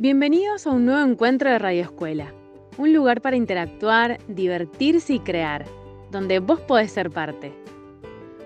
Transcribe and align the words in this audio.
Bienvenidos 0.00 0.66
a 0.66 0.70
un 0.70 0.86
nuevo 0.86 1.06
encuentro 1.06 1.50
de 1.50 1.58
Radio 1.58 1.82
Escuela, 1.82 2.32
un 2.78 2.94
lugar 2.94 3.20
para 3.20 3.36
interactuar, 3.36 4.16
divertirse 4.28 5.12
y 5.12 5.18
crear, 5.18 5.66
donde 6.10 6.38
vos 6.38 6.58
podés 6.62 6.90
ser 6.90 7.10
parte. 7.10 7.52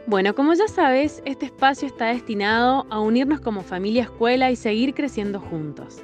Bueno, 0.08 0.34
como 0.34 0.52
ya 0.54 0.66
sabes, 0.66 1.22
este 1.24 1.46
espacio 1.46 1.86
está 1.86 2.06
destinado 2.06 2.88
a 2.90 2.98
unirnos 2.98 3.40
como 3.40 3.62
familia 3.62 4.02
escuela 4.02 4.50
y 4.50 4.56
seguir 4.56 4.94
creciendo 4.94 5.38
juntos. 5.38 6.02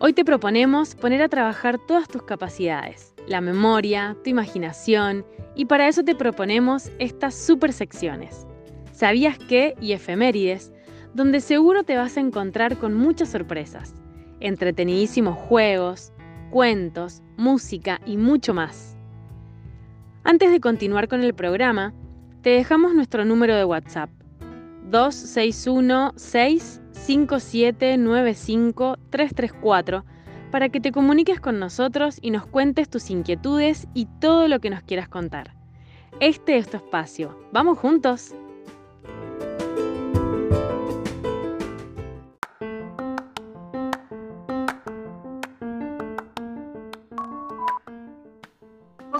Hoy 0.00 0.14
te 0.14 0.24
proponemos 0.24 0.96
poner 0.96 1.22
a 1.22 1.28
trabajar 1.28 1.78
todas 1.86 2.08
tus 2.08 2.24
capacidades, 2.24 3.14
la 3.28 3.40
memoria, 3.40 4.16
tu 4.24 4.30
imaginación, 4.30 5.24
y 5.54 5.66
para 5.66 5.86
eso 5.86 6.02
te 6.02 6.16
proponemos 6.16 6.90
estas 6.98 7.36
super 7.36 7.72
secciones. 7.72 8.48
¿Sabías 8.90 9.38
qué? 9.38 9.76
y 9.80 9.92
efemérides, 9.92 10.72
donde 11.14 11.38
seguro 11.38 11.84
te 11.84 11.96
vas 11.96 12.16
a 12.16 12.20
encontrar 12.20 12.78
con 12.78 12.94
muchas 12.94 13.28
sorpresas 13.28 13.94
entretenidísimos 14.40 15.36
juegos, 15.36 16.12
cuentos, 16.50 17.22
música 17.36 18.00
y 18.06 18.16
mucho 18.16 18.54
más. 18.54 18.96
Antes 20.24 20.50
de 20.50 20.60
continuar 20.60 21.08
con 21.08 21.22
el 21.22 21.34
programa, 21.34 21.94
te 22.42 22.50
dejamos 22.50 22.94
nuestro 22.94 23.24
número 23.24 23.56
de 23.56 23.64
WhatsApp 23.64 24.10
261 24.90 26.12
657 26.16 27.98
334 29.10 30.04
para 30.50 30.68
que 30.68 30.80
te 30.80 30.92
comuniques 30.92 31.40
con 31.40 31.58
nosotros 31.58 32.18
y 32.22 32.30
nos 32.30 32.46
cuentes 32.46 32.88
tus 32.88 33.10
inquietudes 33.10 33.86
y 33.94 34.06
todo 34.20 34.48
lo 34.48 34.60
que 34.60 34.70
nos 34.70 34.82
quieras 34.82 35.08
contar. 35.08 35.54
Este 36.20 36.56
es 36.56 36.68
tu 36.68 36.78
espacio. 36.78 37.38
¡Vamos 37.52 37.78
juntos! 37.78 38.34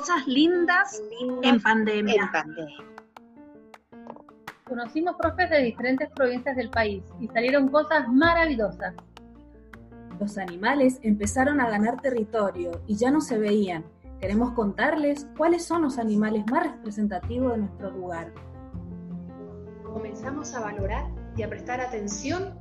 Cosas 0.08 0.26
lindas, 0.26 1.02
en, 1.42 1.60
pandemia. 1.60 2.30
Conocimos 4.64 5.16
profes 5.16 5.50
de 5.50 5.62
diferentes 5.64 6.08
provincias 6.10 6.56
del 6.56 6.70
país 6.70 7.02
y 7.20 7.28
salieron 7.28 7.68
cosas 7.68 8.08
maravillosas. 8.08 8.94
Los 10.18 10.38
animales 10.38 10.98
empezaron 11.02 11.60
a 11.60 11.68
ganar 11.68 12.00
territorio 12.00 12.80
y 12.86 12.96
ya 12.96 13.10
no 13.10 13.20
se 13.20 13.38
veían. 13.38 13.84
Queremos 14.18 14.52
contarles 14.52 15.26
cuáles 15.36 15.66
son 15.66 15.82
los 15.82 15.98
animales 15.98 16.44
más 16.50 16.64
representativos 16.64 17.52
de 17.52 17.58
nuestro 17.58 17.90
lugar. 17.90 18.32
Comenzamos 19.84 20.54
a 20.54 20.60
valorar 20.60 21.04
y 21.36 21.42
a 21.42 21.50
prestar 21.50 21.82
atención 21.82 22.58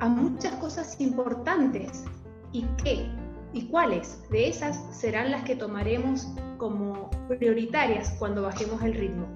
a 0.00 0.08
muchas 0.08 0.54
cosas 0.56 1.00
importantes 1.00 2.04
y 2.50 2.62
qué 2.82 3.08
y 3.52 3.68
cuáles 3.68 4.28
de 4.30 4.48
esas 4.48 4.76
serán 4.90 5.30
las 5.30 5.44
que 5.44 5.56
tomaremos 5.56 6.28
como 6.56 7.10
prioritarias 7.28 8.14
cuando 8.18 8.42
bajemos 8.42 8.82
el 8.82 8.94
ritmo. 8.94 9.26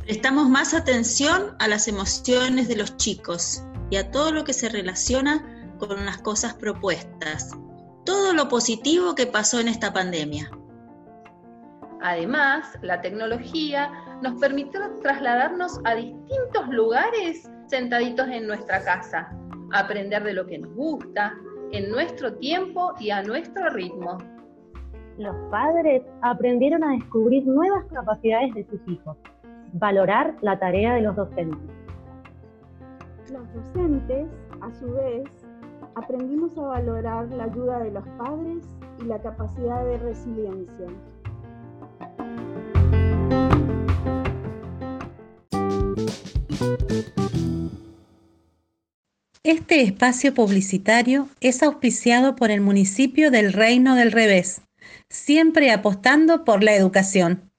Prestamos 0.00 0.48
más 0.48 0.74
atención 0.74 1.54
a 1.58 1.68
las 1.68 1.86
emociones 1.86 2.68
de 2.68 2.76
los 2.76 2.96
chicos 2.96 3.62
y 3.90 3.96
a 3.96 4.10
todo 4.10 4.32
lo 4.32 4.44
que 4.44 4.52
se 4.52 4.68
relaciona 4.68 5.74
con 5.78 6.04
las 6.04 6.18
cosas 6.18 6.54
propuestas, 6.54 7.50
todo 8.04 8.32
lo 8.32 8.48
positivo 8.48 9.14
que 9.14 9.26
pasó 9.26 9.60
en 9.60 9.68
esta 9.68 9.92
pandemia. 9.92 10.50
Además, 12.02 12.78
la 12.82 13.00
tecnología 13.00 13.92
nos 14.22 14.40
permitió 14.40 14.80
trasladarnos 15.02 15.80
a 15.84 15.94
distintos 15.94 16.68
lugares 16.70 17.48
sentaditos 17.68 18.28
en 18.28 18.46
nuestra 18.46 18.82
casa, 18.82 19.30
aprender 19.72 20.24
de 20.24 20.32
lo 20.32 20.46
que 20.46 20.58
nos 20.58 20.74
gusta, 20.74 21.34
en 21.72 21.90
nuestro 21.90 22.34
tiempo 22.34 22.94
y 22.98 23.10
a 23.10 23.22
nuestro 23.22 23.68
ritmo. 23.70 24.18
Los 25.18 25.36
padres 25.50 26.02
aprendieron 26.22 26.82
a 26.84 26.92
descubrir 26.92 27.46
nuevas 27.46 27.84
capacidades 27.92 28.54
de 28.54 28.64
sus 28.64 28.80
hijos, 28.88 29.16
valorar 29.72 30.36
la 30.40 30.58
tarea 30.58 30.94
de 30.94 31.02
los 31.02 31.16
docentes. 31.16 31.58
Los 33.30 33.52
docentes, 33.54 34.26
a 34.60 34.70
su 34.72 34.92
vez, 34.92 35.24
aprendimos 35.94 36.56
a 36.58 36.62
valorar 36.62 37.28
la 37.28 37.44
ayuda 37.44 37.80
de 37.80 37.90
los 37.90 38.06
padres 38.18 38.64
y 39.00 39.04
la 39.04 39.18
capacidad 39.20 39.84
de 39.84 39.98
resiliencia. 39.98 40.86
Este 49.42 49.82
espacio 49.82 50.34
publicitario 50.34 51.28
es 51.40 51.62
auspiciado 51.62 52.36
por 52.36 52.50
el 52.50 52.60
municipio 52.60 53.30
del 53.30 53.52
Reino 53.52 53.94
del 53.94 54.12
Revés, 54.12 54.62
siempre 55.08 55.70
apostando 55.70 56.44
por 56.44 56.62
la 56.62 56.74
educación. 56.74 57.50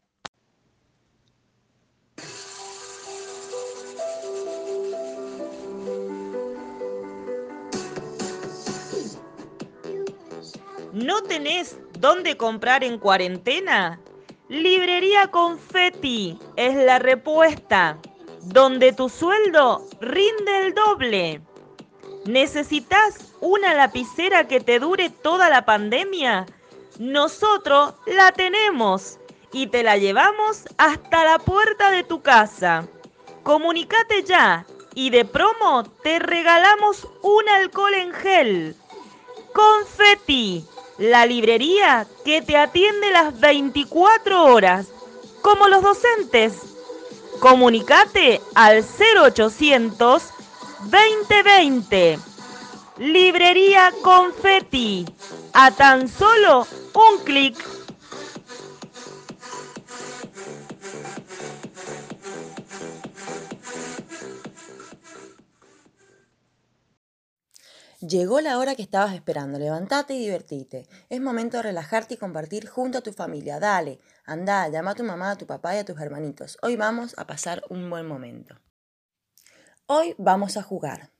¿No 10.94 11.24
tenés 11.24 11.78
dónde 12.00 12.36
comprar 12.36 12.84
en 12.84 13.00
cuarentena? 13.00 14.00
Librería 14.50 15.28
Confetti 15.28 16.38
es 16.58 16.76
la 16.76 17.00
respuesta, 17.00 17.98
donde 18.42 18.92
tu 18.92 19.08
sueldo 19.08 19.88
rinde 20.02 20.66
el 20.66 20.74
doble. 20.74 21.42
¿Necesitas 22.26 23.34
una 23.40 23.74
lapicera 23.74 24.48
que 24.50 24.60
te 24.60 24.80
dure 24.80 25.10
toda 25.10 25.50
la 25.50 25.64
pandemia? 25.64 26.46
Nosotros 27.00 27.94
la 28.06 28.32
tenemos 28.32 29.18
y 29.54 29.68
te 29.68 29.84
la 29.84 29.98
llevamos 29.98 30.64
hasta 30.78 31.26
la 31.26 31.40
puerta 31.40 31.92
de 31.92 32.04
tu 32.04 32.22
casa. 32.22 32.88
Comunicate 33.44 34.24
ya 34.24 34.66
y 34.94 35.10
de 35.10 35.26
promo 35.26 35.84
te 36.04 36.20
regalamos 36.20 37.08
un 37.22 37.50
alcohol 37.50 37.94
en 37.94 38.14
gel. 38.14 38.76
Confetti, 39.54 40.66
la 40.98 41.26
librería 41.26 42.08
que 42.24 42.42
te 42.42 42.58
atiende 42.58 43.12
las 43.12 43.40
24 43.40 44.44
horas, 44.46 44.88
como 45.42 45.68
los 45.68 45.82
docentes. 45.82 46.54
Comunicate 47.40 48.40
al 48.54 48.84
0800 48.84 50.24
2020. 50.90 52.20
Librería 52.98 53.92
Confetti. 54.02 55.06
A 55.54 55.72
tan 55.72 56.08
solo 56.08 56.68
un 56.94 57.24
clic. 57.24 57.58
Llegó 68.02 68.42
la 68.42 68.58
hora 68.58 68.76
que 68.76 68.82
estabas 68.82 69.14
esperando. 69.14 69.60
Levantate 69.60 70.16
y 70.16 70.20
divertite. 70.20 70.88
Es 71.10 71.22
momento 71.22 71.58
de 71.58 71.64
relajarte 71.64 72.16
y 72.16 72.18
compartir 72.18 72.68
junto 72.68 72.98
a 72.98 73.02
tu 73.02 73.14
familia. 73.14 73.60
Dale, 73.60 74.00
anda, 74.26 74.68
llama 74.70 74.92
a 74.92 74.96
tu 74.96 75.04
mamá, 75.04 75.32
a 75.32 75.38
tu 75.38 75.46
papá 75.46 75.76
y 75.76 75.78
a 75.78 75.86
tus 75.86 76.00
hermanitos. 76.02 76.58
Hoy 76.62 76.76
vamos 76.76 77.14
a 77.18 77.28
pasar 77.28 77.64
un 77.70 77.90
buen 77.90 78.08
momento. 78.08 78.60
Hoy 79.86 80.16
vamos 80.18 80.58
a 80.58 80.64
jugar 80.64 81.12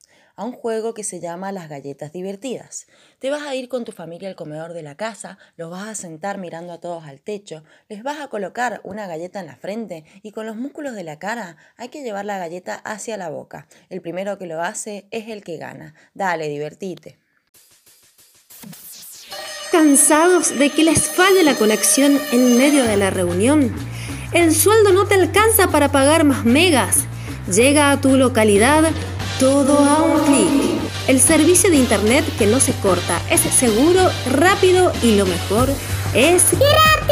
a 0.42 0.44
un 0.44 0.54
juego 0.54 0.96
que 0.96 1.04
se 1.04 1.20
llama 1.20 1.52
las 1.52 1.70
galletas 1.70 2.12
divertidas. 2.12 2.88
Te 3.20 3.30
vas 3.30 3.44
a 3.44 3.54
ir 3.54 3.70
con 3.70 3.86
tu 3.86 3.92
familia 3.92 4.28
al 4.28 4.36
comedor 4.36 4.74
de 4.74 4.82
la 4.82 4.96
casa, 4.96 5.38
los 5.56 5.70
vas 5.70 5.88
a 5.88 5.94
sentar 5.94 6.40
mirando 6.40 6.74
a 6.74 6.80
todos 6.80 7.04
al 7.04 7.22
techo, 7.22 7.64
les 7.90 8.02
vas 8.02 8.20
a 8.20 8.28
colocar 8.28 8.82
una 8.84 9.06
galleta 9.06 9.40
en 9.40 9.46
la 9.46 9.56
frente 9.56 10.04
y 10.24 10.32
con 10.32 10.48
los 10.48 10.56
músculos 10.56 10.96
de 10.96 11.04
la 11.04 11.20
cara 11.20 11.58
hay 11.78 11.90
que 11.90 12.02
llevar 12.02 12.26
la 12.26 12.40
galleta 12.40 12.74
hacia 12.74 13.18
la 13.18 13.30
boca. 13.30 13.68
El 13.90 14.02
primero 14.02 14.40
que 14.40 14.48
lo 14.48 14.64
hace 14.64 15.06
es 15.12 15.30
el 15.30 15.44
que 15.44 15.58
gana. 15.58 15.94
Dale, 16.16 16.50
divertite. 16.50 17.20
¿Cansados 19.72 20.58
de 20.58 20.72
que 20.72 20.84
les 20.84 21.08
falle 21.08 21.44
la 21.44 21.54
conexión 21.54 22.20
en 22.32 22.58
medio 22.58 22.84
de 22.84 22.98
la 22.98 23.12
reunión? 23.12 23.72
El 24.34 24.56
sueldo 24.56 24.92
no 24.92 25.06
te 25.06 25.14
alcanza 25.14 25.68
para 25.68 25.92
pagar 25.92 26.24
más 26.24 26.46
megas 26.46 27.06
Llega 27.48 27.92
a 27.92 28.00
tu 28.00 28.18
localidad 28.18 28.84
todo 29.42 29.80
a 29.80 30.04
un 30.04 30.20
clic. 30.24 30.80
El 31.08 31.20
servicio 31.20 31.72
de 31.72 31.78
internet 31.78 32.24
que 32.38 32.46
no 32.46 32.60
se 32.60 32.74
corta 32.74 33.20
es 33.32 33.42
seguro, 33.42 34.08
rápido 34.32 34.92
y 35.02 35.16
lo 35.16 35.26
mejor 35.26 35.68
es 36.14 36.52
gratis. 36.52 37.10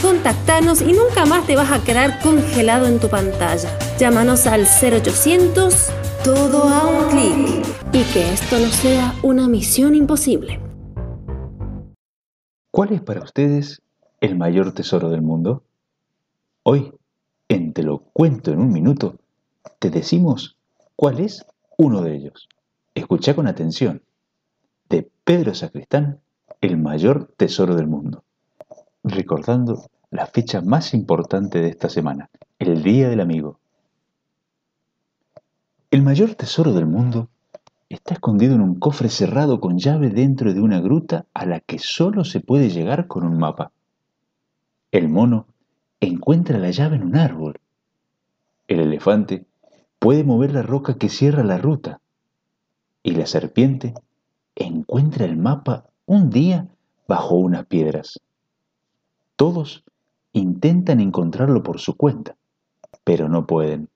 Contactanos 0.00 0.80
y 0.80 0.92
nunca 0.92 1.26
más 1.26 1.44
te 1.48 1.56
vas 1.56 1.72
a 1.72 1.82
quedar 1.82 2.20
congelado 2.20 2.86
en 2.86 3.00
tu 3.00 3.08
pantalla. 3.08 3.76
Llámanos 3.98 4.46
al 4.46 4.68
0800 4.68 5.90
todo 6.22 6.68
a 6.68 6.86
un 6.86 7.08
clic 7.10 7.66
y 7.92 8.04
que 8.12 8.32
esto 8.32 8.60
no 8.60 8.68
sea 8.68 9.16
una 9.24 9.48
misión 9.48 9.96
imposible. 9.96 10.60
¿Cuál 12.70 12.92
es 12.92 13.00
para 13.00 13.24
ustedes 13.24 13.82
el 14.20 14.36
mayor 14.36 14.72
tesoro 14.72 15.10
del 15.10 15.22
mundo? 15.22 15.64
Hoy 16.62 16.92
te 17.72 17.82
lo 17.82 17.98
cuento 18.12 18.52
en 18.52 18.60
un 18.60 18.72
minuto, 18.72 19.16
te 19.78 19.90
decimos 19.90 20.56
cuál 20.96 21.20
es 21.20 21.44
uno 21.76 22.02
de 22.02 22.16
ellos. 22.16 22.48
Escucha 22.94 23.34
con 23.34 23.46
atención. 23.46 24.02
De 24.88 25.10
Pedro 25.24 25.54
Sacristán, 25.54 26.20
el 26.60 26.76
mayor 26.76 27.32
tesoro 27.36 27.74
del 27.74 27.86
mundo. 27.86 28.24
Recordando 29.02 29.86
la 30.10 30.26
fecha 30.26 30.60
más 30.60 30.94
importante 30.94 31.60
de 31.60 31.68
esta 31.68 31.88
semana, 31.88 32.30
el 32.58 32.82
Día 32.82 33.08
del 33.08 33.20
Amigo. 33.20 33.58
El 35.90 36.02
mayor 36.02 36.34
tesoro 36.34 36.72
del 36.72 36.86
mundo 36.86 37.28
está 37.88 38.14
escondido 38.14 38.54
en 38.54 38.60
un 38.60 38.78
cofre 38.78 39.08
cerrado 39.08 39.60
con 39.60 39.78
llave 39.78 40.10
dentro 40.10 40.54
de 40.54 40.60
una 40.60 40.80
gruta 40.80 41.26
a 41.34 41.46
la 41.46 41.60
que 41.60 41.78
solo 41.78 42.24
se 42.24 42.40
puede 42.40 42.70
llegar 42.70 43.06
con 43.06 43.24
un 43.24 43.38
mapa. 43.38 43.72
El 44.90 45.08
mono 45.08 45.46
encuentra 46.00 46.58
la 46.58 46.70
llave 46.70 46.96
en 46.96 47.04
un 47.04 47.16
árbol. 47.16 47.60
El 48.68 48.80
elefante 48.80 49.46
puede 50.02 50.24
mover 50.24 50.52
la 50.52 50.62
roca 50.62 50.94
que 50.94 51.08
cierra 51.08 51.44
la 51.44 51.58
ruta. 51.58 52.00
Y 53.04 53.12
la 53.12 53.24
serpiente 53.24 53.94
encuentra 54.56 55.24
el 55.24 55.36
mapa 55.36 55.86
un 56.06 56.28
día 56.28 56.66
bajo 57.06 57.36
unas 57.36 57.66
piedras. 57.66 58.18
Todos 59.36 59.84
intentan 60.32 60.98
encontrarlo 60.98 61.62
por 61.62 61.78
su 61.78 61.96
cuenta, 61.96 62.34
pero 63.04 63.28
no 63.28 63.46
pueden. 63.46 63.90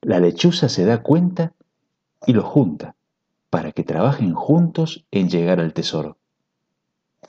La 0.00 0.18
lechuza 0.18 0.70
se 0.70 0.86
da 0.86 1.02
cuenta 1.02 1.52
y 2.26 2.32
lo 2.32 2.42
junta 2.42 2.96
para 3.50 3.72
que 3.72 3.84
trabajen 3.84 4.32
juntos 4.32 5.04
en 5.10 5.28
llegar 5.28 5.60
al 5.60 5.74
tesoro. 5.74 6.16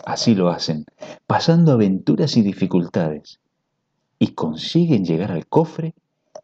Así 0.06 0.36
lo 0.36 0.48
hacen, 0.48 0.86
pasando 1.28 1.74
aventuras 1.74 2.38
y 2.38 2.44
dificultades, 2.44 3.42
y 4.20 4.30
consiguen 4.36 5.04
llegar 5.04 5.34
al 5.34 5.48
cofre 5.48 5.94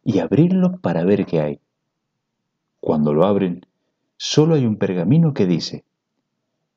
y 0.04 0.18
abrirlo 0.18 0.78
para 0.78 1.04
ver 1.04 1.26
qué 1.26 1.40
hay. 1.40 1.60
Cuando 2.80 3.12
lo 3.12 3.24
abren, 3.26 3.66
solo 4.16 4.54
hay 4.54 4.66
un 4.66 4.76
pergamino 4.76 5.34
que 5.34 5.46
dice, 5.46 5.84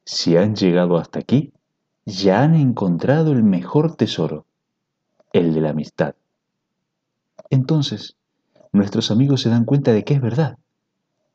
si 0.05 0.35
han 0.35 0.55
llegado 0.55 0.97
hasta 0.97 1.19
aquí, 1.19 1.53
ya 2.05 2.43
han 2.43 2.55
encontrado 2.55 3.31
el 3.31 3.43
mejor 3.43 3.95
tesoro, 3.95 4.45
el 5.31 5.53
de 5.53 5.61
la 5.61 5.69
amistad. 5.69 6.15
Entonces, 7.49 8.17
nuestros 8.71 9.11
amigos 9.11 9.41
se 9.41 9.49
dan 9.49 9.65
cuenta 9.65 9.93
de 9.93 10.03
que 10.03 10.15
es 10.15 10.21
verdad, 10.21 10.57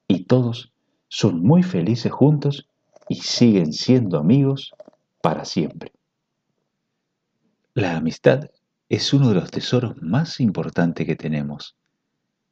y 0.06 0.25
todos 0.25 0.73
son 1.08 1.43
muy 1.43 1.62
felices 1.62 2.12
juntos 2.12 2.69
y 3.08 3.17
siguen 3.17 3.73
siendo 3.73 4.19
amigos 4.19 4.73
para 5.23 5.44
siempre. 5.44 5.93
La 7.75 7.96
amistad 7.96 8.50
es 8.88 9.12
uno 9.12 9.29
de 9.29 9.37
los 9.37 9.50
tesoros 9.50 9.94
más 10.02 10.40
importantes 10.40 11.06
que 11.06 11.17
tenemos. 11.17 11.78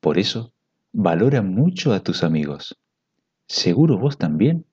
Por 0.00 0.19
eso, 0.19 0.52
valora 0.93 1.43
mucho 1.43 1.93
a 1.93 2.00
tus 2.00 2.22
amigos. 2.22 2.78
Seguro 3.48 3.98
vos 3.98 4.19
también 4.19 4.64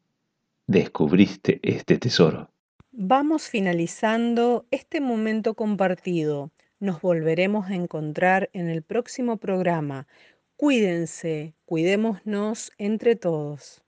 descubriste 0.67 1.59
este 1.63 1.97
tesoro. 1.97 2.49
Vamos 2.91 3.49
finalizando 3.49 4.65
este 4.71 5.01
momento 5.01 5.55
compartido. 5.55 6.51
Nos 6.79 7.01
volveremos 7.01 7.69
a 7.69 7.75
encontrar 7.75 8.49
en 8.53 8.69
el 8.69 8.83
próximo 8.83 9.37
programa. 9.37 10.07
Cuídense, 10.57 11.55
cuidémonos 11.65 12.71
entre 12.77 13.15
todos. 13.15 13.82